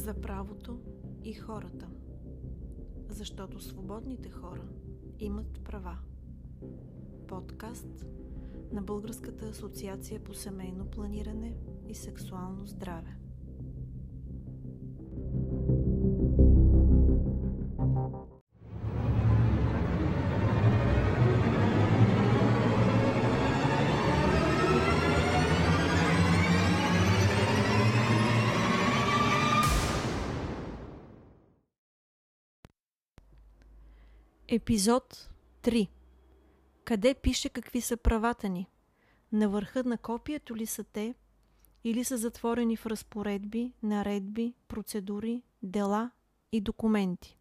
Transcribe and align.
за 0.00 0.14
правото 0.14 0.80
и 1.24 1.34
хората. 1.34 1.88
Защото 3.08 3.60
свободните 3.60 4.30
хора 4.30 4.68
имат 5.18 5.64
права. 5.64 5.98
Подкаст 7.28 8.06
на 8.72 8.82
Българската 8.82 9.46
асоциация 9.46 10.24
по 10.24 10.34
семейно 10.34 10.86
планиране 10.86 11.56
и 11.88 11.94
сексуално 11.94 12.66
здраве. 12.66 13.19
Епизод 34.52 35.30
3 35.62 35.88
Къде 36.84 37.14
пише 37.14 37.48
какви 37.48 37.80
са 37.80 37.96
правата 37.96 38.48
ни? 38.48 38.70
На 39.32 39.48
върха 39.48 39.84
на 39.84 39.98
копието 39.98 40.56
ли 40.56 40.66
са 40.66 40.84
те 40.84 41.14
или 41.84 42.04
са 42.04 42.16
затворени 42.16 42.76
в 42.76 42.86
разпоредби, 42.86 43.72
наредби, 43.82 44.54
процедури, 44.68 45.42
дела 45.62 46.10
и 46.52 46.60
документи? 46.60 47.38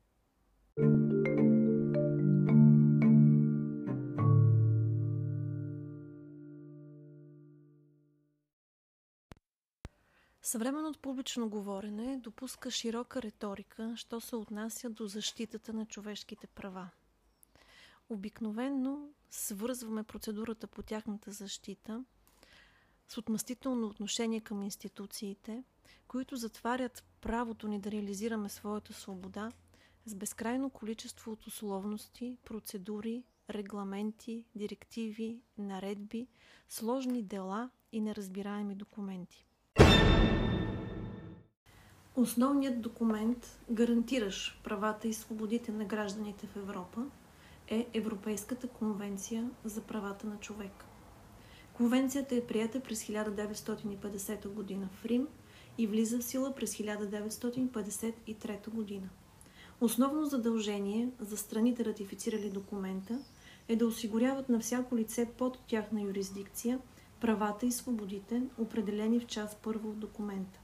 Съвременното 10.41 10.99
публично 10.99 11.49
говорене 11.49 12.17
допуска 12.17 12.71
широка 12.71 13.21
риторика, 13.21 13.93
що 13.95 14.21
се 14.21 14.35
отнася 14.35 14.89
до 14.89 15.07
защитата 15.07 15.73
на 15.73 15.85
човешките 15.85 16.47
права. 16.47 16.89
Обикновенно 18.09 19.09
свързваме 19.29 20.03
процедурата 20.03 20.67
по 20.67 20.83
тяхната 20.83 21.31
защита 21.31 22.03
с 23.07 23.17
отмъстително 23.17 23.87
отношение 23.87 24.41
към 24.41 24.63
институциите, 24.63 25.63
които 26.07 26.35
затварят 26.35 27.03
правото 27.21 27.67
ни 27.67 27.79
да 27.79 27.91
реализираме 27.91 28.49
своята 28.49 28.93
свобода 28.93 29.51
с 30.05 30.15
безкрайно 30.15 30.69
количество 30.69 31.31
от 31.31 31.47
условности, 31.47 32.37
процедури, 32.45 33.23
регламенти, 33.49 34.45
директиви, 34.55 35.41
наредби, 35.57 36.27
сложни 36.69 37.23
дела 37.23 37.69
и 37.91 38.01
неразбираеми 38.01 38.75
документи. 38.75 39.45
Основният 42.15 42.81
документ, 42.81 43.59
гарантиращ 43.71 44.63
правата 44.63 45.07
и 45.07 45.13
свободите 45.13 45.71
на 45.71 45.85
гражданите 45.85 46.47
в 46.47 46.55
Европа, 46.55 47.05
е 47.69 47.87
Европейската 47.93 48.67
конвенция 48.67 49.49
за 49.63 49.81
правата 49.81 50.27
на 50.27 50.37
човека. 50.39 50.85
Конвенцията 51.73 52.35
е 52.35 52.45
прията 52.45 52.79
през 52.79 53.03
1950 53.03 54.47
година 54.47 54.89
в 54.93 55.05
Рим 55.05 55.27
и 55.77 55.87
влиза 55.87 56.19
в 56.19 56.23
сила 56.23 56.55
през 56.55 56.75
1953 56.75 58.69
година. 58.69 59.09
Основно 59.81 60.25
задължение 60.25 61.09
за 61.19 61.37
страните 61.37 61.85
ратифицирали 61.85 62.49
документа 62.49 63.19
е 63.67 63.75
да 63.75 63.87
осигуряват 63.87 64.49
на 64.49 64.59
всяко 64.59 64.97
лице 64.97 65.29
под 65.37 65.59
тяхна 65.67 66.01
юрисдикция 66.01 66.79
правата 67.19 67.65
и 67.65 67.71
свободите, 67.71 68.41
определени 68.57 69.19
в 69.19 69.25
част 69.25 69.57
първо 69.57 69.89
от 69.89 69.99
документа. 69.99 70.59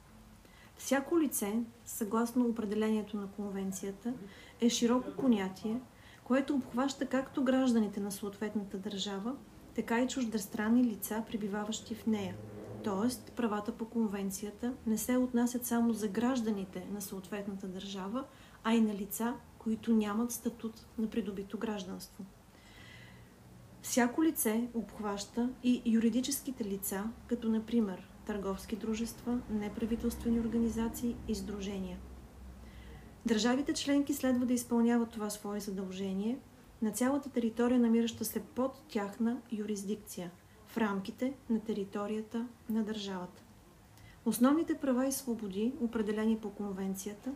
Всяко 0.77 1.19
лице, 1.19 1.59
съгласно 1.85 2.45
определението 2.45 3.17
на 3.17 3.27
конвенцията, 3.27 4.13
е 4.61 4.69
широко 4.69 5.11
понятие, 5.11 5.79
което 6.25 6.55
обхваща 6.55 7.05
както 7.05 7.43
гражданите 7.43 7.99
на 7.99 8.11
съответната 8.11 8.77
държава, 8.77 9.35
така 9.75 10.01
и 10.01 10.07
чуждестранни 10.07 10.83
лица, 10.83 11.23
прибиваващи 11.27 11.95
в 11.95 12.05
нея. 12.05 12.35
Тоест, 12.83 13.31
правата 13.35 13.71
по 13.71 13.85
конвенцията 13.85 14.73
не 14.87 14.97
се 14.97 15.17
отнасят 15.17 15.65
само 15.65 15.93
за 15.93 16.07
гражданите 16.07 16.87
на 16.91 17.01
съответната 17.01 17.67
държава, 17.67 18.23
а 18.63 18.73
и 18.73 18.81
на 18.81 18.93
лица, 18.93 19.33
които 19.57 19.93
нямат 19.93 20.31
статут 20.31 20.85
на 20.97 21.09
придобито 21.09 21.57
гражданство. 21.57 22.25
Всяко 23.81 24.23
лице 24.23 24.67
обхваща 24.73 25.49
и 25.63 25.81
юридическите 25.85 26.63
лица, 26.63 27.03
като 27.27 27.49
например 27.49 28.09
търговски 28.25 28.75
дружества, 28.75 29.39
неправителствени 29.49 30.39
организации 30.39 31.15
и 31.27 31.35
сдружения. 31.35 31.97
Държавите 33.25 33.73
членки 33.73 34.13
следва 34.13 34.45
да 34.45 34.53
изпълняват 34.53 35.09
това 35.09 35.29
свое 35.29 35.59
задължение 35.59 36.39
на 36.81 36.91
цялата 36.91 37.29
територия, 37.29 37.79
намираща 37.79 38.25
се 38.25 38.39
под 38.39 38.81
тяхна 38.87 39.37
юрисдикция, 39.51 40.31
в 40.67 40.77
рамките 40.77 41.33
на 41.49 41.59
територията 41.59 42.47
на 42.69 42.83
държавата. 42.83 43.43
Основните 44.25 44.73
права 44.77 45.07
и 45.07 45.11
свободи, 45.11 45.73
определени 45.81 46.37
по 46.37 46.49
конвенцията, 46.49 47.31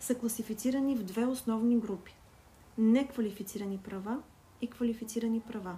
са 0.00 0.14
класифицирани 0.14 0.96
в 0.96 1.04
две 1.04 1.26
основни 1.26 1.78
групи– 1.78 2.16
неквалифицирани 2.78 3.78
права 3.78 4.22
и 4.60 4.66
квалифицирани 4.66 5.40
права. 5.40 5.76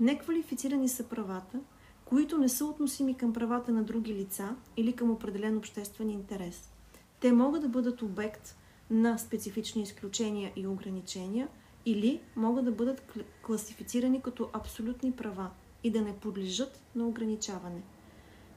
Неквалифицирани 0.00 0.88
са 0.88 1.08
правата, 1.08 1.60
които 2.04 2.38
не 2.38 2.48
са 2.48 2.64
относими 2.64 3.16
към 3.16 3.32
правата 3.32 3.72
на 3.72 3.82
други 3.82 4.14
лица 4.14 4.56
или 4.76 4.92
към 4.92 5.10
определен 5.10 5.56
обществен 5.56 6.10
интерес. 6.10 6.72
Те 7.20 7.32
могат 7.32 7.62
да 7.62 7.68
бъдат 7.68 8.02
обект 8.02 8.56
на 8.92 9.18
специфични 9.18 9.82
изключения 9.82 10.52
и 10.56 10.66
ограничения 10.66 11.48
или 11.86 12.20
могат 12.36 12.64
да 12.64 12.72
бъдат 12.72 13.18
класифицирани 13.42 14.22
като 14.22 14.50
абсолютни 14.52 15.12
права 15.12 15.50
и 15.84 15.90
да 15.90 16.00
не 16.00 16.16
подлежат 16.16 16.82
на 16.94 17.06
ограничаване. 17.06 17.82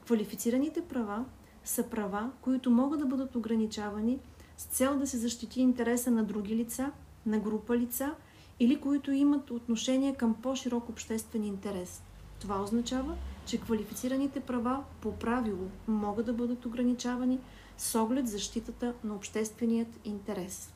Квалифицираните 0.06 0.80
права 0.80 1.24
са 1.64 1.82
права, 1.82 2.30
които 2.40 2.70
могат 2.70 3.00
да 3.00 3.06
бъдат 3.06 3.36
ограничавани 3.36 4.18
с 4.56 4.64
цел 4.64 4.98
да 4.98 5.06
се 5.06 5.18
защити 5.18 5.60
интереса 5.60 6.10
на 6.10 6.24
други 6.24 6.56
лица, 6.56 6.92
на 7.26 7.38
група 7.38 7.76
лица 7.76 8.14
или 8.60 8.80
които 8.80 9.12
имат 9.12 9.50
отношение 9.50 10.14
към 10.14 10.34
по-широк 10.34 10.88
обществен 10.88 11.44
интерес. 11.44 12.02
Това 12.40 12.62
означава, 12.62 13.16
че 13.46 13.60
квалифицираните 13.60 14.40
права 14.40 14.84
по 15.00 15.18
правило 15.18 15.70
могат 15.88 16.26
да 16.26 16.32
бъдат 16.32 16.66
ограничавани 16.66 17.40
с 17.76 18.00
оглед 18.00 18.28
защитата 18.28 18.94
на 19.04 19.14
общественият 19.14 20.00
интерес. 20.04 20.72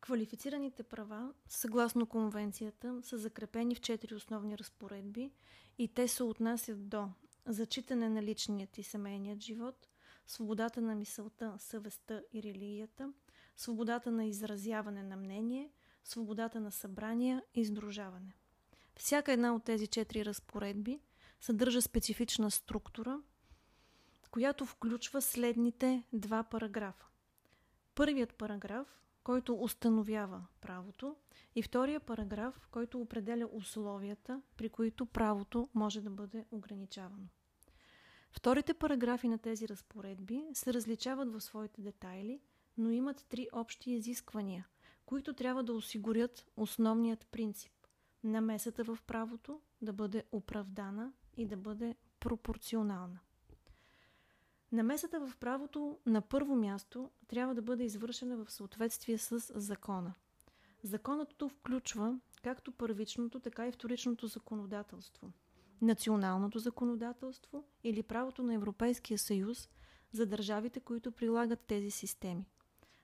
Квалифицираните 0.00 0.82
права, 0.82 1.32
съгласно 1.48 2.06
конвенцията, 2.06 3.00
са 3.02 3.18
закрепени 3.18 3.74
в 3.74 3.80
четири 3.80 4.14
основни 4.14 4.58
разпоредби 4.58 5.30
и 5.78 5.88
те 5.88 6.08
се 6.08 6.22
отнасят 6.22 6.88
до 6.88 7.08
зачитане 7.46 8.08
на 8.08 8.22
личният 8.22 8.78
и 8.78 8.82
семейният 8.82 9.40
живот, 9.40 9.88
свободата 10.26 10.80
на 10.80 10.94
мисълта, 10.94 11.54
съвестта 11.58 12.22
и 12.32 12.42
религията, 12.42 13.12
свободата 13.60 14.10
на 14.10 14.24
изразяване 14.24 15.02
на 15.02 15.16
мнение, 15.16 15.70
свободата 16.04 16.60
на 16.60 16.70
събрания 16.70 17.42
и 17.54 17.60
издружаване. 17.60 18.34
Всяка 18.96 19.32
една 19.32 19.54
от 19.54 19.64
тези 19.64 19.86
четири 19.86 20.24
разпоредби 20.24 21.00
съдържа 21.40 21.82
специфична 21.82 22.50
структура, 22.50 23.22
която 24.30 24.66
включва 24.66 25.22
следните 25.22 26.04
два 26.12 26.42
параграфа. 26.42 27.06
Първият 27.94 28.34
параграф, 28.34 29.00
който 29.24 29.54
установява 29.54 30.46
правото, 30.60 31.16
и 31.54 31.62
втория 31.62 32.00
параграф, 32.00 32.68
който 32.70 33.00
определя 33.00 33.48
условията, 33.52 34.42
при 34.56 34.68
които 34.68 35.06
правото 35.06 35.68
може 35.74 36.00
да 36.00 36.10
бъде 36.10 36.44
ограничавано. 36.50 37.26
Вторите 38.32 38.74
параграфи 38.74 39.28
на 39.28 39.38
тези 39.38 39.68
разпоредби 39.68 40.44
се 40.54 40.74
различават 40.74 41.32
в 41.32 41.40
своите 41.40 41.82
детайли, 41.82 42.40
но 42.80 42.90
имат 42.90 43.26
три 43.28 43.48
общи 43.52 43.90
изисквания, 43.90 44.66
които 45.06 45.34
трябва 45.34 45.62
да 45.62 45.72
осигурят 45.72 46.46
основният 46.56 47.26
принцип 47.26 47.72
намесата 48.24 48.84
в 48.84 48.98
правото 49.06 49.60
да 49.82 49.92
бъде 49.92 50.24
оправдана 50.32 51.12
и 51.36 51.46
да 51.46 51.56
бъде 51.56 51.96
пропорционална. 52.20 53.18
Намесата 54.72 55.26
в 55.26 55.36
правото 55.36 55.98
на 56.06 56.20
първо 56.20 56.56
място 56.56 57.10
трябва 57.28 57.54
да 57.54 57.62
бъде 57.62 57.84
извършена 57.84 58.44
в 58.44 58.50
съответствие 58.50 59.18
с 59.18 59.60
закона. 59.60 60.14
Законът 60.82 61.42
включва 61.48 62.18
както 62.42 62.72
първичното, 62.72 63.40
така 63.40 63.68
и 63.68 63.72
вторичното 63.72 64.26
законодателство, 64.26 65.32
националното 65.82 66.58
законодателство 66.58 67.64
или 67.84 68.02
правото 68.02 68.42
на 68.42 68.54
Европейския 68.54 69.18
съюз 69.18 69.68
за 70.12 70.26
държавите, 70.26 70.80
които 70.80 71.12
прилагат 71.12 71.60
тези 71.60 71.90
системи. 71.90 72.46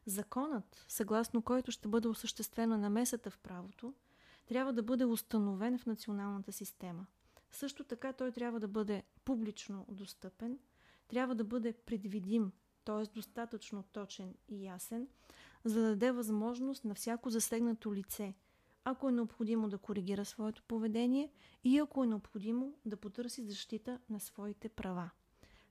Законът, 0.07 0.85
съгласно 0.89 1.43
който 1.43 1.73
ще 1.73 1.89
бъде 1.89 2.09
осъществена 2.09 2.79
намесата 2.79 3.31
в 3.31 3.39
правото, 3.39 3.95
трябва 4.47 4.73
да 4.73 4.83
бъде 4.83 5.05
установен 5.05 5.79
в 5.79 5.87
националната 5.87 6.53
система. 6.53 7.07
Също 7.51 7.85
така 7.85 8.13
той 8.13 8.33
трябва 8.33 8.61
да 8.61 8.69
бъде 8.69 9.03
публично 9.25 9.87
достъпен, 9.89 10.59
трябва 11.09 11.35
да 11.35 11.45
бъде 11.45 11.73
предвидим, 11.73 12.53
т.е. 12.85 13.15
достатъчно 13.15 13.83
точен 13.83 14.35
и 14.49 14.65
ясен, 14.65 15.09
за 15.65 15.81
да 15.81 15.89
даде 15.89 16.13
възможност 16.13 16.85
на 16.85 16.95
всяко 16.95 17.31
засегнато 17.31 17.95
лице, 17.95 18.35
ако 18.85 19.09
е 19.09 19.13
необходимо 19.13 19.69
да 19.69 19.79
коригира 19.79 20.25
своето 20.25 20.63
поведение 20.63 21.33
и 21.65 21.79
ако 21.79 22.05
е 22.05 22.07
необходимо 22.07 22.75
да 22.85 22.97
потърси 22.97 23.43
защита 23.43 24.01
на 24.11 24.21
своите 24.21 24.69
права. 24.69 25.11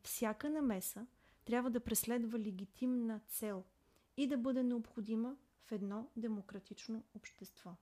Всяка 0.04 0.50
намеса 0.50 1.08
трябва 1.46 1.70
да 1.70 1.80
преследва 1.80 2.40
легитимна 2.40 3.20
цел 3.28 3.64
и 4.18 4.28
да 4.28 4.38
бъде 4.38 4.64
необходима 4.64 5.36
в 5.66 5.72
едно 5.72 6.10
демократично 6.16 7.04
общество. 7.16 7.76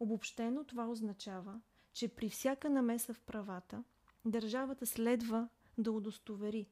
Обобщено 0.00 0.64
това 0.64 0.88
означава, 0.88 1.60
че 1.92 2.08
при 2.08 2.28
всяка 2.28 2.70
намеса 2.70 3.14
в 3.14 3.20
правата, 3.20 3.84
държавата 4.24 4.86
следва 4.86 5.48
да 5.78 5.92
удостовери, 5.92 6.68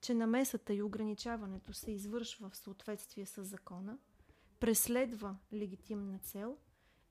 че 0.00 0.14
намесата 0.14 0.74
и 0.74 0.82
ограничаването 0.82 1.72
се 1.72 1.92
извършва 1.92 2.50
в 2.50 2.56
съответствие 2.56 3.26
с 3.26 3.44
закона, 3.44 3.98
преследва 4.60 5.36
легитимна 5.52 6.18
цел 6.18 6.56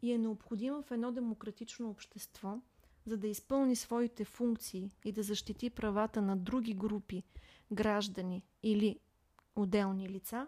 и 0.01 0.11
е 0.11 0.17
необходима 0.17 0.81
в 0.81 0.91
едно 0.91 1.11
демократично 1.11 1.89
общество, 1.89 2.61
за 3.05 3.17
да 3.17 3.27
изпълни 3.27 3.75
своите 3.75 4.25
функции 4.25 4.91
и 5.05 5.11
да 5.11 5.23
защити 5.23 5.69
правата 5.69 6.21
на 6.21 6.38
други 6.38 6.73
групи, 6.73 7.23
граждани 7.71 8.43
или 8.63 8.99
отделни 9.55 10.09
лица, 10.09 10.47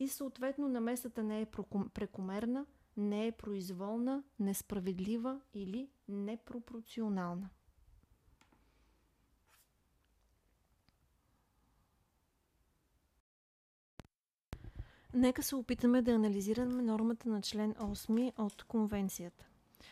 и 0.00 0.08
съответно 0.08 0.68
намесата 0.68 1.22
не 1.22 1.40
е 1.40 1.46
прекомерна, 1.94 2.66
не 2.96 3.26
е 3.26 3.32
произволна, 3.32 4.22
несправедлива 4.38 5.40
или 5.54 5.88
непропорционална. 6.08 7.48
Нека 15.14 15.42
се 15.42 15.56
опитаме 15.56 16.02
да 16.02 16.12
анализираме 16.12 16.82
нормата 16.82 17.28
на 17.28 17.42
член 17.42 17.74
8 17.74 18.32
от 18.38 18.64
Конвенцията. 18.64 19.46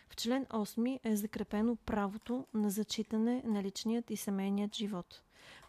В 0.08 0.16
член 0.16 0.46
8 0.46 0.98
е 1.04 1.16
закрепено 1.16 1.76
правото 1.76 2.46
на 2.54 2.70
зачитане 2.70 3.42
на 3.46 3.62
личният 3.62 4.10
и 4.10 4.16
семейният 4.16 4.74
живот. 4.74 5.22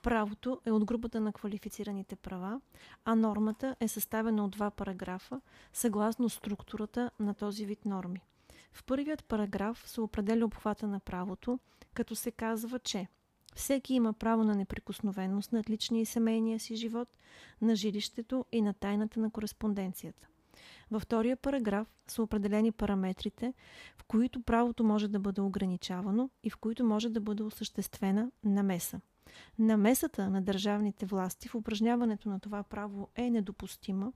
Правото 0.03 0.61
е 0.65 0.71
от 0.71 0.85
групата 0.85 1.21
на 1.21 1.33
квалифицираните 1.33 2.15
права, 2.15 2.61
а 3.05 3.15
нормата 3.15 3.75
е 3.79 3.87
съставена 3.87 4.45
от 4.45 4.51
два 4.51 4.71
параграфа, 4.71 5.41
съгласно 5.73 6.29
структурата 6.29 7.11
на 7.19 7.33
този 7.33 7.65
вид 7.65 7.85
норми. 7.85 8.21
В 8.73 8.83
първият 8.83 9.25
параграф 9.25 9.83
се 9.89 10.01
определя 10.01 10.45
обхвата 10.45 10.87
на 10.87 10.99
правото, 10.99 11.59
като 11.93 12.15
се 12.15 12.31
казва, 12.31 12.79
че 12.79 13.07
всеки 13.55 13.93
има 13.93 14.13
право 14.13 14.43
на 14.43 14.55
неприкосновеност 14.55 15.51
над 15.51 15.69
личния 15.69 16.01
и 16.01 16.05
семейния 16.05 16.59
си 16.59 16.75
живот, 16.75 17.17
на 17.61 17.75
жилището 17.75 18.45
и 18.51 18.61
на 18.61 18.73
тайната 18.73 19.19
на 19.19 19.31
кореспонденцията. 19.31 20.27
Във 20.91 21.01
втория 21.01 21.37
параграф 21.37 21.87
са 22.07 22.23
определени 22.23 22.71
параметрите, 22.71 23.53
в 23.97 24.03
които 24.03 24.41
правото 24.41 24.83
може 24.83 25.07
да 25.07 25.19
бъде 25.19 25.41
ограничавано 25.41 26.29
и 26.43 26.49
в 26.49 26.57
които 26.57 26.85
може 26.85 27.09
да 27.09 27.21
бъде 27.21 27.43
осъществена 27.43 28.31
намеса. 28.43 29.01
Намесата 29.59 30.29
на 30.29 30.41
държавните 30.41 31.05
власти 31.05 31.47
в 31.47 31.55
упражняването 31.55 32.29
на 32.29 32.39
това 32.39 32.63
право 32.63 33.07
е 33.15 33.29
недопустима, 33.29 34.13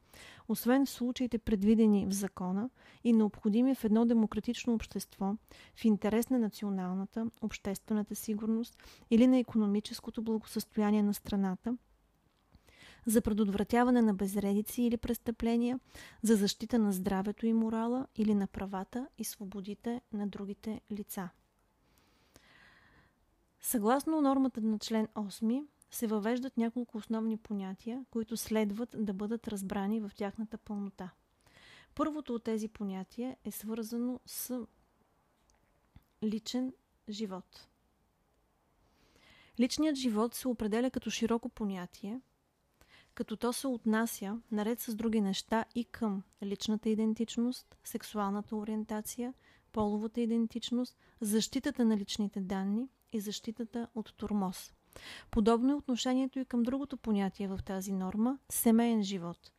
освен 0.48 0.86
в 0.86 0.90
случаите 0.90 1.38
предвидени 1.38 2.06
в 2.06 2.14
закона 2.14 2.70
и 3.04 3.14
необходими 3.14 3.76
в 3.76 3.84
едно 3.84 4.06
демократично 4.06 4.74
общество 4.74 5.36
в 5.76 5.86
интерес 5.86 6.30
на 6.30 6.40
националната, 6.40 7.28
обществената 7.42 8.16
сигурност 8.16 8.78
или 9.12 9.28
на 9.28 9.38
економическото 9.38 10.22
благосъстояние 10.22 11.04
на 11.04 11.14
страната, 11.14 11.78
за 13.06 13.22
предотвратяване 13.22 14.02
на 14.02 14.14
безредици 14.14 14.82
или 14.82 14.98
престъпления, 14.98 15.80
за 16.22 16.36
защита 16.36 16.80
на 16.80 16.92
здравето 16.92 17.46
и 17.46 17.54
морала 17.54 18.08
или 18.16 18.36
на 18.36 18.48
правата 18.48 19.08
и 19.18 19.24
свободите 19.24 20.02
на 20.14 20.28
другите 20.28 20.82
лица. 20.92 21.30
Съгласно 23.64 24.22
нормата 24.22 24.62
на 24.62 24.80
член 24.80 25.08
8 25.08 25.66
се 25.92 26.08
въвеждат 26.08 26.58
няколко 26.58 26.98
основни 26.98 27.38
понятия, 27.38 28.06
които 28.12 28.38
следват 28.38 28.96
да 29.00 29.14
бъдат 29.14 29.48
разбрани 29.48 30.00
в 30.00 30.12
тяхната 30.16 30.58
пълнота. 30.58 31.12
Първото 31.96 32.36
от 32.36 32.44
тези 32.44 32.68
понятия 32.68 33.38
е 33.46 33.52
свързано 33.52 34.20
с 34.26 34.66
личен 36.24 36.74
живот. 37.10 37.68
Личният 39.60 39.96
живот 39.96 40.34
се 40.34 40.48
определя 40.48 40.92
като 40.92 41.10
широко 41.10 41.50
понятие, 41.50 42.22
като 43.14 43.38
то 43.38 43.54
се 43.54 43.68
отнася, 43.68 44.42
наред 44.52 44.80
с 44.80 44.96
други 44.96 45.22
неща, 45.22 45.66
и 45.76 45.86
към 45.86 46.24
личната 46.44 46.90
идентичност, 46.90 47.78
сексуалната 47.84 48.56
ориентация, 48.56 49.34
половата 49.72 50.22
идентичност, 50.22 50.98
защитата 51.22 51.86
на 51.86 51.98
личните 51.98 52.42
данни 52.42 52.90
и 53.14 53.20
защитата 53.20 53.88
от 53.96 54.14
турмоз. 54.18 54.74
Подобно 55.32 55.72
е 55.72 55.76
отношението 55.76 56.40
и 56.40 56.46
към 56.46 56.64
другото 56.64 56.98
понятие 56.98 57.48
в 57.48 57.60
тази 57.66 57.92
норма– 57.92 58.38
семейен 58.50 59.04
живот. 59.04 59.52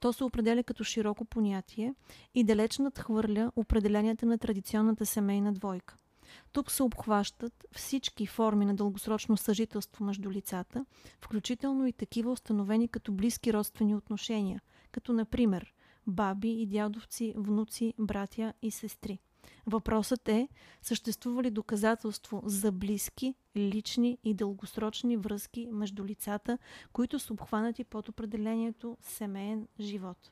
То 0.00 0.12
се 0.12 0.24
определя 0.24 0.62
като 0.62 0.84
широко 0.84 1.24
понятие 1.24 1.94
и 2.34 2.44
далеч 2.44 2.78
надхвърля 2.78 3.52
определенията 3.56 4.26
на 4.26 4.38
традиционната 4.38 5.06
семейна 5.06 5.52
двойка– 5.52 5.96
тук 6.52 6.70
се 6.70 6.82
обхващат 6.82 7.66
всички 7.72 8.26
форми 8.26 8.64
на 8.64 8.74
дългосрочно 8.74 9.36
съжителство 9.36 10.04
между 10.04 10.30
лицата, 10.30 10.84
включително 11.20 11.86
и 11.86 11.92
такива 11.92 12.32
установени 12.32 12.88
като 12.88 13.12
близки 13.12 13.52
родствени 13.52 13.94
отношения, 13.94 14.60
като 14.92 15.12
например 15.12 15.74
баби 16.06 16.62
и 16.62 16.66
дядовци, 16.66 17.34
внуци, 17.36 17.94
братя 17.98 18.52
и 18.62 18.70
сестри. 18.70 19.18
Въпросът 19.66 20.28
е, 20.28 20.48
съществува 20.82 21.42
ли 21.42 21.50
доказателство 21.50 22.42
за 22.44 22.72
близки, 22.72 23.34
лични 23.56 24.18
и 24.24 24.34
дългосрочни 24.34 25.16
връзки 25.16 25.68
между 25.72 26.04
лицата, 26.04 26.58
които 26.92 27.18
са 27.18 27.32
обхванати 27.32 27.84
под 27.84 28.08
определението 28.08 28.96
семейен 29.00 29.68
живот. 29.80 30.30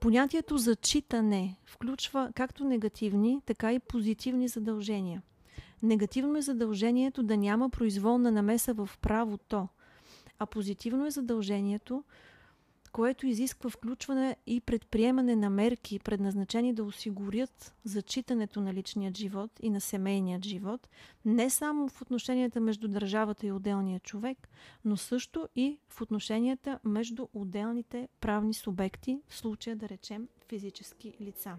Понятието 0.00 0.58
зачитане 0.58 1.56
включва 1.64 2.30
както 2.34 2.64
негативни, 2.64 3.40
така 3.46 3.72
и 3.72 3.78
позитивни 3.78 4.48
задължения. 4.48 5.22
Негативно 5.82 6.38
е 6.38 6.42
задължението 6.42 7.22
да 7.22 7.36
няма 7.36 7.70
произволна 7.70 8.30
намеса 8.30 8.74
в 8.74 8.90
правото, 9.00 9.68
а 10.38 10.46
позитивно 10.46 11.06
е 11.06 11.10
задължението 11.10 12.04
което 12.88 13.26
изисква 13.26 13.70
включване 13.70 14.36
и 14.46 14.60
предприемане 14.60 15.36
на 15.36 15.50
мерки, 15.50 15.98
предназначени 15.98 16.72
да 16.74 16.84
осигурят 16.84 17.74
зачитането 17.84 18.60
на 18.60 18.74
личният 18.74 19.16
живот 19.16 19.50
и 19.62 19.70
на 19.70 19.80
семейният 19.80 20.44
живот, 20.44 20.88
не 21.24 21.50
само 21.50 21.88
в 21.88 22.02
отношенията 22.02 22.60
между 22.60 22.88
държавата 22.88 23.46
и 23.46 23.52
отделния 23.52 24.00
човек, 24.00 24.48
но 24.84 24.96
също 24.96 25.48
и 25.56 25.78
в 25.88 26.00
отношенията 26.00 26.78
между 26.84 27.26
отделните 27.34 28.08
правни 28.20 28.54
субекти, 28.54 29.20
в 29.28 29.36
случая 29.36 29.76
да 29.76 29.88
речем 29.88 30.28
физически 30.48 31.14
лица. 31.20 31.56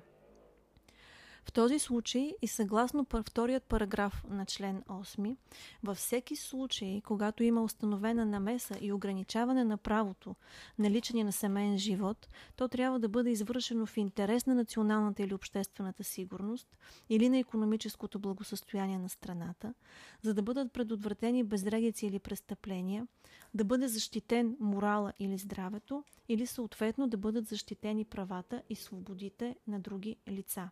В 1.50 1.52
този 1.52 1.80
случай 1.80 2.34
и 2.42 2.48
съгласно 2.48 3.06
вторият 3.26 3.64
параграф 3.64 4.24
на 4.30 4.46
член 4.46 4.82
8, 4.82 5.36
във 5.84 5.98
всеки 5.98 6.36
случай, 6.36 7.02
когато 7.02 7.44
има 7.44 7.64
установена 7.64 8.26
намеса 8.26 8.78
и 8.82 8.92
ограничаване 8.92 9.64
на 9.64 9.78
правото 9.78 10.36
на 10.80 10.90
личния 10.90 11.26
на 11.26 11.32
семейен 11.32 11.78
живот, 11.78 12.30
то 12.56 12.68
трябва 12.68 13.00
да 13.00 13.10
бъде 13.10 13.30
извършено 13.30 13.86
в 13.86 13.98
интерес 13.98 14.46
на 14.46 14.56
националната 14.56 15.24
или 15.24 15.34
обществената 15.34 16.04
сигурност 16.04 16.78
или 17.10 17.30
на 17.30 17.38
економическото 17.38 18.20
благосъстояние 18.20 19.00
на 19.00 19.10
страната, 19.10 19.74
за 20.22 20.34
да 20.34 20.42
бъдат 20.42 20.74
предотвратени 20.74 21.44
безредици 21.44 22.08
или 22.08 22.20
престъпления, 22.20 23.08
да 23.54 23.66
бъде 23.66 23.88
защитен 23.88 24.58
морала 24.60 25.14
или 25.20 25.38
здравето, 25.38 26.04
или 26.28 26.46
съответно 26.46 27.08
да 27.08 27.18
бъдат 27.18 27.48
защитени 27.48 28.06
правата 28.06 28.62
и 28.70 28.76
свободите 28.76 29.56
на 29.68 29.80
други 29.80 30.16
лица. 30.28 30.70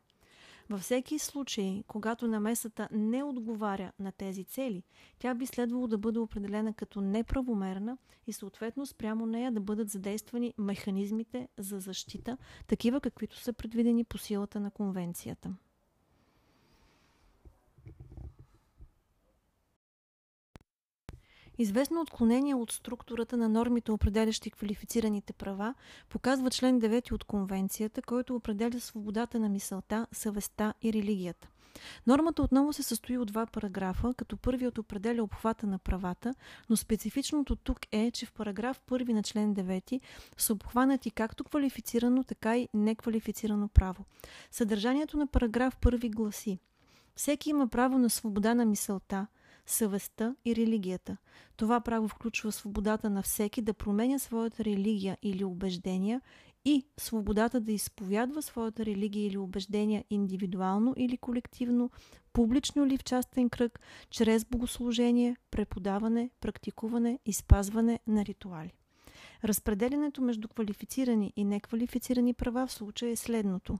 Във 0.69 0.81
всеки 0.81 1.19
случай, 1.19 1.83
когато 1.87 2.27
намесата 2.27 2.89
не 2.91 3.23
отговаря 3.23 3.91
на 3.99 4.11
тези 4.11 4.43
цели, 4.43 4.83
тя 5.19 5.35
би 5.35 5.45
следвало 5.45 5.87
да 5.87 5.97
бъде 5.97 6.19
определена 6.19 6.73
като 6.73 7.01
неправомерна 7.01 7.97
и 8.27 8.33
съответно 8.33 8.85
спрямо 8.85 9.25
нея 9.25 9.51
да 9.51 9.61
бъдат 9.61 9.89
задействани 9.89 10.53
механизмите 10.57 11.47
за 11.57 11.79
защита, 11.79 12.37
такива 12.67 13.01
каквито 13.01 13.39
са 13.39 13.53
предвидени 13.53 14.03
по 14.03 14.17
силата 14.17 14.59
на 14.59 14.71
конвенцията. 14.71 15.53
Известно 21.59 22.01
отклонение 22.01 22.55
от 22.55 22.71
структурата 22.71 23.37
на 23.37 23.49
нормите, 23.49 23.91
определящи 23.91 24.51
квалифицираните 24.51 25.33
права, 25.33 25.73
показва 26.09 26.49
член 26.49 26.81
9 26.81 27.11
от 27.11 27.23
Конвенцията, 27.23 28.01
който 28.01 28.35
определя 28.35 28.79
свободата 28.79 29.39
на 29.39 29.49
мисълта, 29.49 30.07
съвестта 30.11 30.73
и 30.81 30.93
религията. 30.93 31.47
Нормата 32.07 32.41
отново 32.41 32.73
се 32.73 32.83
състои 32.83 33.17
от 33.17 33.27
два 33.27 33.45
параграфа, 33.45 34.13
като 34.13 34.37
първият 34.37 34.77
определя 34.77 35.23
обхвата 35.23 35.67
на 35.67 35.79
правата, 35.79 36.35
но 36.69 36.77
специфичното 36.77 37.55
тук 37.55 37.79
е, 37.91 38.11
че 38.11 38.25
в 38.25 38.31
параграф 38.31 38.81
1 38.89 39.13
на 39.13 39.23
член 39.23 39.55
9 39.55 40.01
са 40.37 40.53
обхванати 40.53 41.11
както 41.11 41.43
квалифицирано, 41.43 42.23
така 42.23 42.57
и 42.57 42.69
неквалифицирано 42.73 43.67
право. 43.67 44.05
Съдържанието 44.51 45.17
на 45.17 45.27
параграф 45.27 45.77
1 45.77 46.15
гласи 46.15 46.59
Всеки 47.15 47.49
има 47.49 47.67
право 47.67 47.97
на 47.97 48.09
свобода 48.09 48.53
на 48.55 48.65
мисълта, 48.65 49.27
съвестта 49.67 50.35
и 50.45 50.55
религията. 50.55 51.17
Това 51.57 51.81
право 51.81 52.07
включва 52.07 52.51
свободата 52.51 53.09
на 53.09 53.21
всеки 53.21 53.61
да 53.61 53.73
променя 53.73 54.19
своята 54.19 54.65
религия 54.65 55.17
или 55.23 55.43
убеждения 55.43 56.21
и 56.65 56.85
свободата 56.97 57.59
да 57.59 57.71
изповядва 57.71 58.41
своята 58.41 58.85
религия 58.85 59.27
или 59.27 59.37
убеждения 59.37 60.03
индивидуално 60.09 60.93
или 60.97 61.17
колективно, 61.17 61.91
публично 62.33 62.85
или 62.85 62.97
в 62.97 63.03
частен 63.03 63.49
кръг, 63.49 63.79
чрез 64.09 64.45
богослужение, 64.45 65.35
преподаване, 65.51 66.29
практикуване 66.41 67.19
и 67.25 67.33
спазване 67.33 67.99
на 68.07 68.25
ритуали. 68.25 68.73
Разпределянето 69.43 70.21
между 70.21 70.47
квалифицирани 70.47 71.33
и 71.35 71.43
неквалифицирани 71.43 72.33
права 72.33 72.67
в 72.67 72.71
случая 72.71 73.11
е 73.11 73.15
следното. 73.15 73.77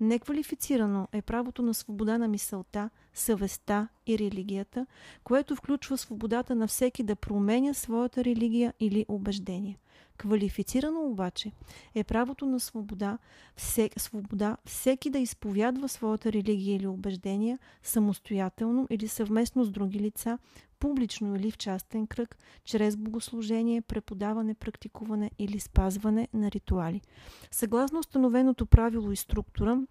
Неквалифицирано 0.00 1.08
е 1.12 1.22
правото 1.22 1.62
на 1.62 1.74
свобода 1.74 2.18
на 2.18 2.28
мисълта, 2.28 2.90
съвестта 3.14 3.88
и 4.06 4.18
религията, 4.18 4.86
което 5.24 5.56
включва 5.56 5.98
свободата 5.98 6.54
на 6.54 6.66
всеки 6.66 7.02
да 7.02 7.16
променя 7.16 7.74
своята 7.74 8.24
религия 8.24 8.74
или 8.80 9.06
убеждение. 9.08 9.78
Квалифицирано 10.18 11.00
обаче 11.00 11.52
е 11.94 12.04
правото 12.04 12.46
на 12.46 12.60
свобода, 12.60 13.18
все, 13.56 13.90
свобода 13.96 14.56
всеки 14.64 15.10
да 15.10 15.18
изповядва 15.18 15.88
своята 15.88 16.32
религия 16.32 16.76
или 16.76 16.86
убеждения 16.86 17.58
самостоятелно 17.82 18.86
или 18.90 19.08
съвместно 19.08 19.64
с 19.64 19.70
други 19.70 20.00
лица, 20.00 20.38
публично 20.78 21.36
или 21.36 21.50
в 21.50 21.58
частен 21.58 22.06
кръг, 22.06 22.38
чрез 22.64 22.96
богослужение, 22.96 23.82
преподаване, 23.82 24.54
практикуване 24.54 25.30
или 25.38 25.60
спазване 25.60 26.28
на 26.34 26.50
ритуали. 26.50 27.00
Съгласно 27.50 27.98
установеното 27.98 28.66
правило 28.66 29.12
и 29.12 29.16
структура, 29.16 29.82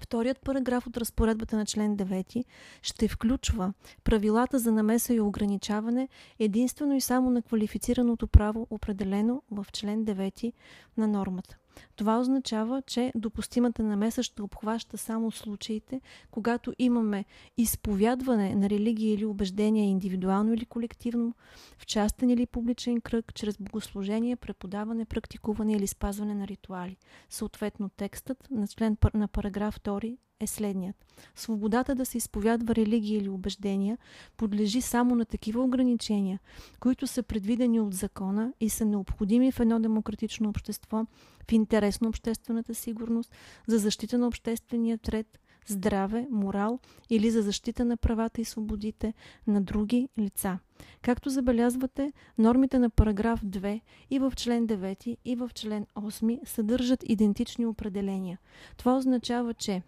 Вторият 0.00 0.40
параграф 0.40 0.86
от 0.86 0.96
разпоредбата 0.96 1.56
на 1.56 1.66
член 1.66 1.96
9 1.96 2.44
ще 2.82 3.08
включва 3.08 3.72
правилата 4.04 4.58
за 4.58 4.72
намеса 4.72 5.14
и 5.14 5.20
ограничаване 5.20 6.08
единствено 6.38 6.96
и 6.96 7.00
само 7.00 7.30
на 7.30 7.42
квалифицираното 7.42 8.26
право, 8.26 8.66
определено 8.70 9.42
в 9.50 9.66
член 9.72 10.04
9 10.04 10.52
на 10.96 11.08
нормата. 11.08 11.56
Това 11.96 12.20
означава, 12.20 12.82
че 12.82 13.12
допустимата 13.14 13.82
намеса 13.82 14.22
ще 14.22 14.42
обхваща 14.42 14.98
само 14.98 15.30
случаите, 15.30 16.00
когато 16.30 16.72
имаме 16.78 17.24
изповядване 17.56 18.54
на 18.54 18.70
религия 18.70 19.14
или 19.14 19.24
убеждения 19.24 19.84
индивидуално 19.84 20.54
или 20.54 20.66
колективно, 20.66 21.34
в 21.78 21.86
частен 21.86 22.30
или 22.30 22.46
публичен 22.46 23.00
кръг, 23.00 23.34
чрез 23.34 23.58
богослужение, 23.58 24.36
преподаване, 24.36 25.04
практикуване 25.04 25.72
или 25.72 25.86
спазване 25.86 26.34
на 26.34 26.48
ритуали. 26.48 26.96
Съответно, 27.30 27.88
текстът 27.88 28.50
на 28.50 28.68
член 28.68 28.96
на 29.14 29.28
параграф 29.28 29.80
2 29.80 30.16
е 30.42 30.46
следният. 30.46 30.96
Свободата 31.34 31.94
да 31.94 32.06
се 32.06 32.18
изповядва 32.18 32.74
религия 32.74 33.18
или 33.18 33.28
убеждения 33.28 33.98
подлежи 34.36 34.80
само 34.80 35.14
на 35.14 35.24
такива 35.24 35.62
ограничения, 35.62 36.40
които 36.80 37.06
са 37.06 37.22
предвидени 37.22 37.80
от 37.80 37.94
закона 37.94 38.52
и 38.60 38.70
са 38.70 38.84
необходими 38.84 39.52
в 39.52 39.60
едно 39.60 39.80
демократично 39.80 40.48
общество 40.48 41.06
в 41.48 41.52
интерес 41.52 42.00
на 42.00 42.08
обществената 42.08 42.74
сигурност, 42.74 43.32
за 43.66 43.78
защита 43.78 44.18
на 44.18 44.26
обществения 44.26 44.98
ред, 45.08 45.38
здраве, 45.68 46.26
морал 46.30 46.78
или 47.10 47.30
за 47.30 47.42
защита 47.42 47.84
на 47.84 47.96
правата 47.96 48.40
и 48.40 48.44
свободите 48.44 49.14
на 49.46 49.62
други 49.62 50.08
лица. 50.18 50.58
Както 51.02 51.30
забелязвате, 51.30 52.12
нормите 52.38 52.78
на 52.78 52.90
параграф 52.90 53.44
2 53.44 53.80
и 54.10 54.18
в 54.18 54.32
член 54.36 54.66
9 54.66 55.16
и 55.24 55.36
в 55.36 55.50
член 55.54 55.86
8 55.94 56.46
съдържат 56.46 57.04
идентични 57.08 57.66
определения. 57.66 58.38
Това 58.76 58.96
означава, 58.96 59.54
че 59.54 59.82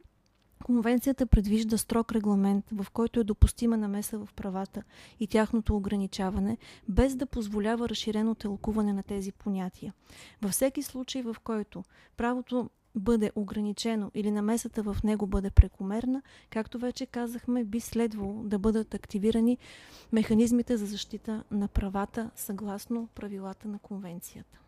Конвенцията 0.64 1.26
предвижда 1.26 1.78
строг 1.78 2.12
регламент, 2.12 2.64
в 2.73 2.87
който 2.92 3.21
е 3.21 3.25
допустима 3.25 3.76
намеса 3.76 4.18
в 4.18 4.28
правата 4.37 4.83
и 5.21 5.26
тяхното 5.26 5.76
ограничаване, 5.76 6.59
без 6.88 7.16
да 7.16 7.26
позволява 7.26 7.88
разширено 7.88 8.35
тълкуване 8.35 8.92
на 8.92 9.02
тези 9.02 9.33
понятия. 9.33 9.94
Във 10.42 10.50
всеки 10.50 10.83
случай, 10.83 11.23
в 11.23 11.37
който 11.44 11.85
правото 12.16 12.71
бъде 12.94 13.33
ограничено 13.35 14.11
или 14.14 14.30
намесата 14.30 14.83
в 14.83 14.97
него 15.04 15.26
бъде 15.26 15.50
прекомерна, 15.50 16.23
както 16.50 16.78
вече 16.78 17.06
казахме, 17.06 17.64
би 17.64 17.80
следвало 17.80 18.42
да 18.44 18.59
бъдат 18.59 18.94
активирани 18.94 19.59
механизмите 20.12 20.76
за 20.76 20.87
защита 20.87 21.44
на 21.50 21.68
правата 21.68 22.30
съгласно 22.37 23.09
правилата 23.14 23.68
на 23.68 23.78
конвенцията. 23.78 24.63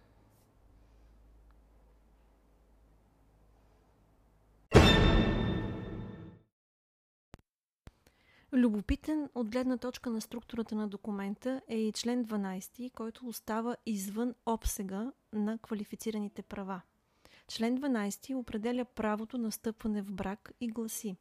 Любопитен 8.57 9.29
от 9.35 9.51
гледна 9.51 9.77
точка 9.77 10.11
на 10.11 10.21
структурата 10.21 10.75
на 10.75 10.89
документа 10.89 11.61
е 11.69 11.77
и 11.77 11.93
член 11.93 12.25
12, 12.25 12.93
който 12.93 13.27
остава 13.27 13.77
извън 13.87 14.35
обсега 14.47 15.13
на 15.33 15.59
квалифицираните 15.59 16.43
права. 16.43 16.81
Член 17.49 17.79
12 17.79 18.37
определя 18.37 18.85
правото 18.85 19.39
на 19.39 19.53
стъпване 19.53 20.03
в 20.03 20.13
брак 20.13 20.53
и 20.61 20.69
гласи 20.69 21.17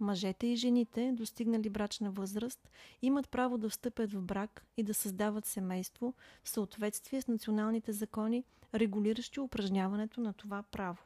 Мъжете 0.00 0.46
и 0.46 0.56
жените, 0.56 1.12
достигнали 1.12 1.70
брачна 1.70 2.10
възраст, 2.10 2.70
имат 3.02 3.28
право 3.28 3.58
да 3.58 3.68
встъпят 3.68 4.12
в 4.12 4.22
брак 4.22 4.64
и 4.76 4.82
да 4.82 4.94
създават 4.94 5.46
семейство 5.46 6.14
в 6.44 6.48
съответствие 6.48 7.22
с 7.22 7.28
националните 7.28 7.92
закони, 7.92 8.44
регулиращи 8.74 9.40
упражняването 9.40 10.20
на 10.20 10.32
това 10.32 10.62
право. 10.62 10.98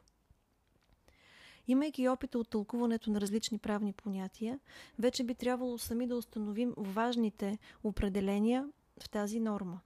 Имайки 1.67 2.09
опита 2.09 2.39
от 2.39 2.49
тълкуването 2.49 3.11
на 3.11 3.21
различни 3.21 3.57
правни 3.57 3.93
понятия, 3.93 4.59
вече 4.99 5.23
би 5.23 5.35
трябвало 5.35 5.77
сами 5.77 6.07
да 6.07 6.15
установим 6.15 6.73
важните 6.77 7.57
определения 7.83 8.69
в 9.03 9.09
тази 9.09 9.39
норма. 9.39 9.79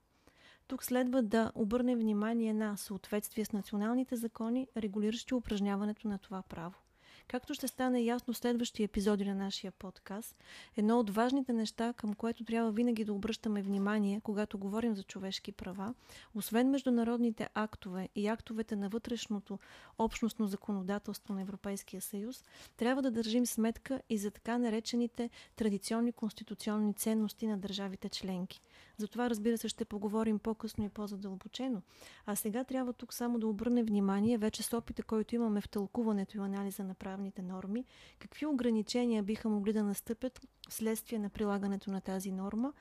Тук 0.66 0.84
следва 0.84 1.22
да 1.22 1.52
обърнем 1.54 1.98
внимание 1.98 2.54
на 2.54 2.76
съответствие 2.76 3.44
с 3.44 3.52
националните 3.52 4.16
закони, 4.16 4.68
регулиращи 4.76 5.34
упражняването 5.34 6.08
на 6.08 6.18
това 6.18 6.42
право. 6.42 6.74
Както 7.30 7.54
ще 7.54 7.68
стане 7.68 8.00
ясно 8.00 8.34
в 8.34 8.36
следващия 8.36 8.84
епизоди 8.84 9.24
на 9.24 9.34
нашия 9.34 9.72
подкаст, 9.72 10.36
едно 10.76 10.98
от 10.98 11.10
важните 11.10 11.52
неща, 11.52 11.92
към 11.92 12.14
което 12.14 12.44
трябва 12.44 12.72
винаги 12.72 13.04
да 13.04 13.12
обръщаме 13.12 13.62
внимание, 13.62 14.20
когато 14.20 14.58
говорим 14.58 14.94
за 14.94 15.02
човешки 15.02 15.52
права, 15.52 15.94
освен 16.34 16.70
международните 16.70 17.48
актове 17.54 18.08
и 18.14 18.28
актовете 18.28 18.76
на 18.76 18.88
вътрешното 18.88 19.58
общностно 19.98 20.46
законодателство 20.46 21.34
на 21.34 21.40
Европейския 21.40 22.00
съюз, 22.00 22.44
трябва 22.76 23.02
да 23.02 23.10
държим 23.10 23.46
сметка 23.46 24.00
и 24.08 24.18
за 24.18 24.30
така 24.30 24.58
наречените 24.58 25.30
традиционни 25.56 26.12
конституционни 26.12 26.94
ценности 26.94 27.46
на 27.46 27.58
държавите 27.58 28.08
членки. 28.08 28.60
За 29.00 29.08
това, 29.08 29.30
разбира 29.30 29.58
се, 29.58 29.68
ще 29.68 29.84
поговорим 29.84 30.38
по-късно 30.38 30.84
и 30.84 30.88
по-задълбочено. 30.88 31.82
А 32.26 32.36
сега 32.36 32.64
трябва 32.64 32.92
тук 32.92 33.14
само 33.14 33.38
да 33.38 33.46
обърнем 33.46 33.86
внимание, 33.86 34.38
вече 34.38 34.62
с 34.62 34.76
опита, 34.76 35.02
който 35.02 35.34
имаме 35.34 35.60
в 35.60 35.68
тълкуването 35.68 36.36
и 36.36 36.40
анализа 36.40 36.84
на 36.84 36.94
правните 36.94 37.42
норми, 37.42 37.84
какви 38.18 38.46
ограничения 38.46 39.22
биха 39.22 39.48
могли 39.48 39.72
да 39.72 39.82
настъпят 39.82 40.40
вследствие 40.68 41.18
на 41.18 41.30
прилагането 41.30 41.90
на 41.90 42.00
тази 42.00 42.32
норма 42.32 42.72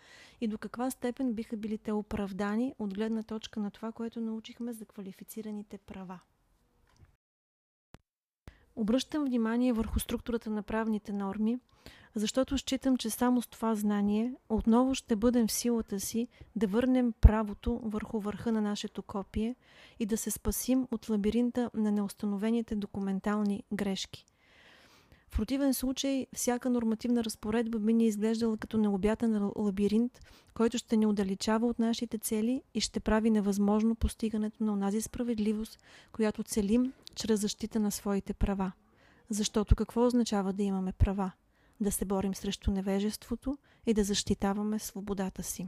и 0.42 0.48
до 0.48 0.58
каква 0.58 0.92
степен 0.92 1.34
биха 1.34 1.58
били 1.58 1.78
те 1.78 1.92
оправдани 1.92 2.74
от 2.80 2.94
гледна 2.94 3.24
точка 3.24 3.60
на 3.60 3.72
това, 3.72 3.92
което 3.92 4.22
научихме 4.22 4.74
за 4.74 4.86
квалифицираните 4.86 5.78
права. 5.78 6.20
Обръщам 8.80 9.26
внимание 9.26 9.74
върху 9.74 10.00
структурата 10.00 10.50
на 10.50 10.64
правните 10.64 11.14
норми, 11.14 11.58
защото 12.16 12.58
считам, 12.58 12.98
че 12.98 13.10
само 13.10 13.42
с 13.42 13.48
това 13.48 13.76
знание 13.76 14.34
отново 14.50 14.96
ще 14.96 15.16
бъдем 15.16 15.48
в 15.48 15.52
силата 15.52 16.00
си 16.00 16.28
да 16.56 16.68
върнем 16.68 17.14
правото 17.22 17.80
върху 17.84 18.20
върха 18.20 18.52
на 18.52 18.62
нашето 18.62 19.04
копие 19.04 19.56
и 20.00 20.06
да 20.06 20.18
се 20.18 20.32
спасим 20.32 20.88
от 20.92 21.10
лабиринта 21.10 21.70
на 21.74 21.92
неустановените 21.92 22.76
документални 22.76 23.64
грешки. 23.74 24.26
В 25.30 25.32
противен 25.32 25.74
случай, 25.74 26.28
всяка 26.34 26.70
нормативна 26.70 27.24
разпоредба 27.24 27.80
би 27.80 27.94
ни 27.94 28.06
изглеждала 28.06 28.58
като 28.58 28.78
необятен 28.78 29.52
лабиринт, 29.56 30.20
който 30.54 30.78
ще 30.78 30.98
ни 30.98 31.06
удалечава 31.06 31.68
от 31.68 31.80
нашите 31.80 32.18
цели 32.18 32.64
и 32.74 32.82
ще 32.82 33.00
прави 33.00 33.30
невъзможно 33.30 33.96
постигането 33.96 34.64
на 34.64 34.74
онази 34.74 35.02
справедливост, 35.02 35.80
която 36.12 36.44
целим 36.44 36.94
чрез 37.16 37.40
защита 37.40 37.80
на 37.80 37.92
своите 37.92 38.34
права. 38.34 38.72
Защото 39.30 39.76
какво 39.76 40.06
означава 40.06 40.54
да 40.54 40.64
имаме 40.64 40.92
права? 40.92 41.32
Да 41.80 41.92
се 41.92 42.06
борим 42.06 42.36
срещу 42.36 42.72
невежеството 42.72 43.58
и 43.86 43.94
да 43.94 44.04
защитаваме 44.04 44.80
свободата 44.80 45.44
си. 45.44 45.68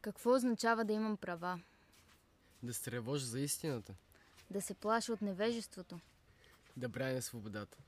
Какво 0.00 0.34
означава 0.34 0.84
да 0.84 0.92
имам 0.92 1.16
права? 1.16 1.60
Да 2.62 2.74
се 2.74 2.82
тревожи 2.82 3.24
за 3.24 3.40
истината. 3.40 3.94
Да 4.50 4.62
се 4.62 4.74
плаши 4.74 5.12
от 5.12 5.22
невежеството. 5.22 5.98
Да 6.76 6.88
брани 6.88 7.22
свободата. 7.22 7.78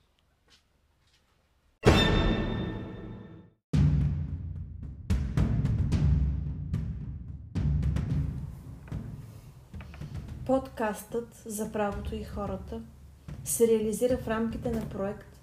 Подкастът 10.45 11.35
за 11.45 11.71
правото 11.71 12.15
и 12.15 12.23
хората 12.23 12.81
се 13.43 13.67
реализира 13.67 14.17
в 14.17 14.27
рамките 14.27 14.71
на 14.71 14.89
проект 14.89 15.37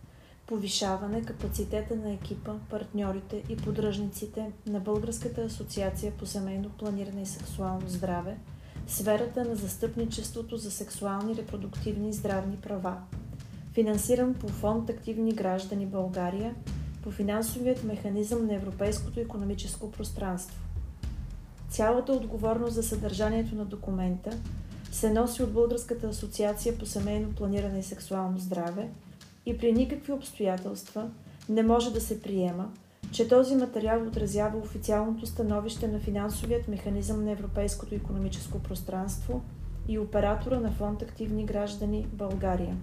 Повишаване 0.47 1.25
капацитета 1.25 1.97
на 1.97 2.13
екипа, 2.13 2.55
партньорите 2.71 3.43
и 3.49 3.57
поддръжниците 3.57 4.53
на 4.67 4.81
Българската 4.81 5.41
асоциация 5.41 6.13
по 6.19 6.27
семейно 6.27 6.71
планиране 6.71 7.23
и 7.23 7.27
сексуално 7.27 7.89
здраве 7.89 8.39
в 8.87 8.93
сферата 8.93 9.45
на 9.45 9.55
застъпничеството 9.57 10.57
за 10.57 10.71
сексуални, 10.71 11.37
репродуктивни 11.37 12.09
и 12.09 12.13
здравни 12.13 12.57
права. 12.57 12.97
Финансиран 13.75 14.35
по 14.35 14.49
фонд 14.49 14.91
Активни 14.91 15.33
граждани 15.33 15.87
България 15.87 16.55
по 17.03 17.11
финансовият 17.11 17.85
механизъм 17.85 18.47
на 18.47 18.55
Европейското 18.55 19.21
економическо 19.21 19.91
пространство. 19.91 20.63
Цялата 21.69 22.13
отговорност 22.13 22.75
за 22.75 22.83
съдържанието 22.83 23.55
на 23.55 23.65
документа 23.65 24.31
се 24.93 25.13
носи 25.13 25.43
от 25.43 25.53
Българската 25.53 26.07
асоциация 26.07 26.79
по 26.79 26.87
семейно 26.87 27.33
планиране 27.33 27.79
и 27.79 27.83
сексуално 27.83 28.39
здраве 28.39 28.89
и 29.47 29.59
при 29.59 29.73
никакви 29.73 30.13
обстоятелства 30.13 31.11
не 31.49 31.63
може 31.63 31.93
да 31.93 32.01
се 32.01 32.23
приема, 32.23 32.71
че 33.13 33.29
този 33.29 33.57
материал 33.57 34.07
отразява 34.07 34.59
официалното 34.59 35.27
становище 35.27 35.89
на 35.89 36.01
финансовият 36.01 36.69
механизъм 36.69 37.25
на 37.25 37.31
Европейското 37.31 37.95
економическо 37.95 38.59
пространство 38.59 39.43
и 39.89 39.99
оператора 39.99 40.61
на 40.61 40.71
фонд 40.71 41.03
Активни 41.03 41.47
граждани 41.47 42.07
България. 42.13 42.77